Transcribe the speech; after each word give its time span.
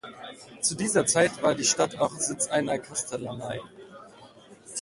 Zu 0.61 0.73
dieser 0.73 1.05
Zeit 1.05 1.43
war 1.43 1.53
die 1.53 1.63
Stadt 1.63 1.99
auch 1.99 2.15
Sitz 2.15 2.47
einer 2.47 2.79
Kastellanei. 2.79 3.61